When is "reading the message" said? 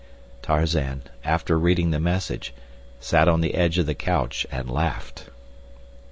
1.59-2.55